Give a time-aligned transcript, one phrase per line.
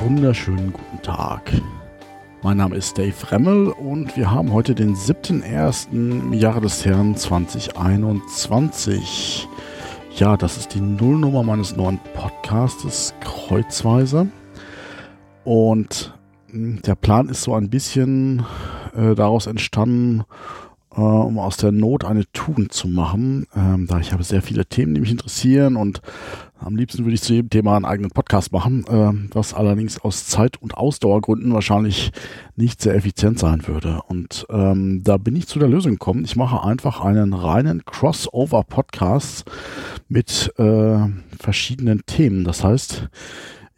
[0.00, 1.52] wunderschönen guten Tag.
[2.42, 5.92] Mein Name ist Dave Remmel und wir haben heute den 7.1.
[5.92, 9.46] im Jahre des Herrn 2021.
[10.16, 14.28] Ja, das ist die Nullnummer meines neuen Podcastes Kreuzweise.
[15.44, 16.18] Und
[16.50, 18.46] hm, der Plan ist so ein bisschen
[18.96, 20.24] äh, daraus entstanden,
[20.96, 23.46] äh, um aus der Not eine Tugend zu machen.
[23.56, 26.00] Ähm, da ich habe sehr viele Themen, die mich interessieren und
[26.64, 30.26] am liebsten würde ich zu jedem Thema einen eigenen Podcast machen, äh, was allerdings aus
[30.26, 32.10] Zeit- und Ausdauergründen wahrscheinlich
[32.56, 34.00] nicht sehr effizient sein würde.
[34.08, 36.24] Und ähm, da bin ich zu der Lösung gekommen.
[36.24, 39.44] Ich mache einfach einen reinen Crossover-Podcast
[40.08, 40.98] mit äh,
[41.38, 42.44] verschiedenen Themen.
[42.44, 43.08] Das heißt,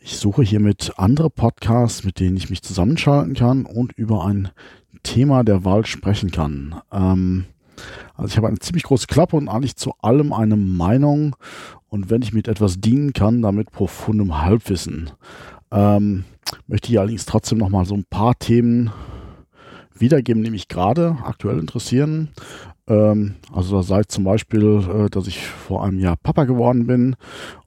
[0.06, 4.50] ich suche hiermit andere Podcasts, mit denen ich mich zusammenschalten kann und über ein
[5.02, 6.76] Thema der Wahl sprechen kann.
[6.92, 7.46] Ähm,
[8.14, 11.34] also ich habe eine ziemlich große Klappe und eigentlich zu allem eine Meinung
[11.88, 15.10] und wenn ich mit etwas dienen kann, damit profundem Halbwissen.
[15.72, 16.22] Ähm,
[16.68, 18.92] möchte ich allerdings trotzdem noch mal so ein paar Themen
[19.92, 22.28] wiedergeben, die mich gerade aktuell interessieren.
[22.88, 27.16] Ähm, also da sei zum Beispiel, äh, dass ich vor einem Jahr Papa geworden bin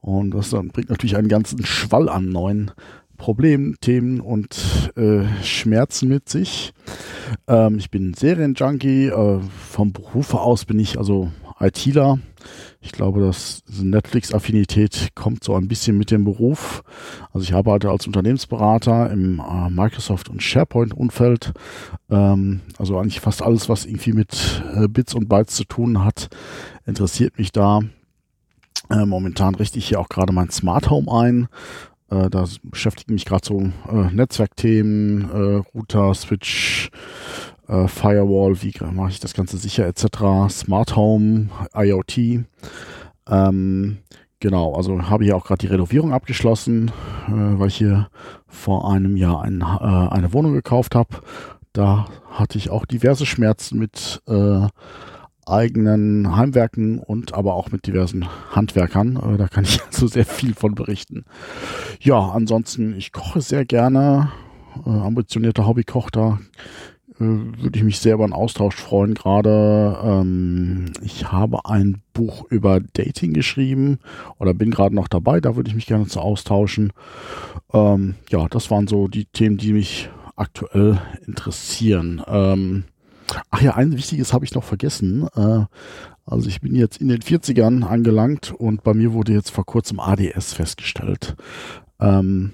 [0.01, 2.71] und das dann bringt natürlich einen ganzen Schwall an neuen
[3.17, 6.73] Problemen, Themen und äh, Schmerzen mit sich.
[7.47, 9.07] Ähm, ich bin Serienjunkie.
[9.07, 12.19] Äh, vom Berufe aus bin ich also ITler.
[12.81, 16.83] Ich glaube, dass Netflix-Affinität kommt so ein bisschen mit dem Beruf.
[17.33, 21.53] Also ich arbeite als Unternehmensberater im äh, Microsoft- und SharePoint-Umfeld.
[22.09, 26.29] Ähm, also eigentlich fast alles, was irgendwie mit äh, Bits und Bytes zu tun hat,
[26.85, 27.81] interessiert mich da.
[28.89, 31.47] Äh, momentan richte ich hier auch gerade mein Smart Home ein.
[32.11, 33.69] Da beschäftigen mich gerade so
[34.11, 36.89] Netzwerkthemen, Router, Switch,
[37.69, 40.49] äh, Firewall, wie mache ich das Ganze sicher etc.
[40.49, 42.45] Smart Home, IoT.
[43.29, 43.97] Ähm,
[44.39, 46.91] genau, also habe ich auch gerade die Renovierung abgeschlossen,
[47.27, 48.09] äh, weil ich hier
[48.47, 51.21] vor einem Jahr ein, äh, eine Wohnung gekauft habe.
[51.71, 54.67] Da hatte ich auch diverse Schmerzen mit äh,
[55.45, 59.17] eigenen Heimwerken und aber auch mit diversen Handwerkern.
[59.17, 61.25] Äh, da kann ich also sehr viel von berichten.
[61.99, 64.31] Ja, ansonsten, ich koche sehr gerne.
[64.85, 66.39] Äh, ambitionierter Hobbykoch, da
[67.19, 69.13] würde ich mich sehr über einen Austausch freuen.
[69.13, 73.99] Gerade ähm, ich habe ein Buch über Dating geschrieben
[74.37, 75.41] oder bin gerade noch dabei.
[75.41, 76.93] Da würde ich mich gerne zu austauschen.
[77.73, 82.21] Ähm, ja, das waren so die Themen, die mich aktuell interessieren.
[82.27, 82.85] Ähm,
[83.51, 85.27] Ach ja, ein wichtiges habe ich noch vergessen.
[85.35, 85.65] Äh,
[86.25, 89.99] also ich bin jetzt in den 40ern angelangt und bei mir wurde jetzt vor kurzem
[89.99, 91.35] ADS festgestellt.
[91.99, 92.53] Ähm,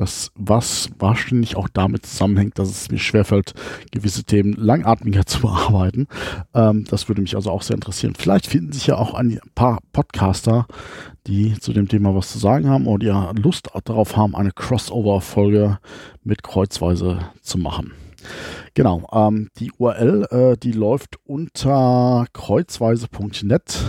[0.00, 3.52] das, was wahrscheinlich auch damit zusammenhängt, dass es mir schwerfällt,
[3.92, 6.08] gewisse Themen langatmiger zu bearbeiten.
[6.54, 8.14] Ähm, das würde mich also auch sehr interessieren.
[8.16, 10.66] Vielleicht finden sich ja auch ein paar Podcaster,
[11.26, 15.78] die zu dem Thema was zu sagen haben oder ja Lust darauf haben, eine Crossover-Folge
[16.24, 17.92] mit Kreuzweise zu machen.
[18.74, 23.84] Genau, ähm, die URL, äh, die läuft unter kreuzweise.net,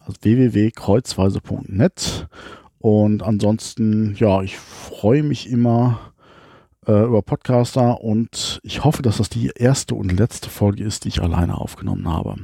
[0.00, 2.28] also www.kreuzweise.net.
[2.86, 6.12] Und ansonsten, ja, ich freue mich immer
[6.86, 11.08] äh, über Podcaster und ich hoffe, dass das die erste und letzte Folge ist, die
[11.08, 12.36] ich alleine aufgenommen habe.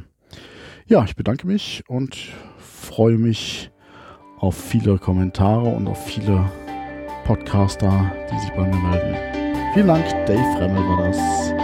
[0.84, 2.18] Ja, ich bedanke mich und
[2.58, 3.70] freue mich
[4.40, 6.50] auf viele Kommentare und auf viele
[7.24, 9.16] Podcaster, die sich bei mir melden.
[9.74, 11.61] Vielen Dank, Dave Remmel war das.